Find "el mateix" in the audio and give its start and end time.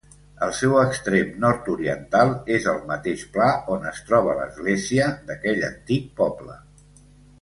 2.73-3.27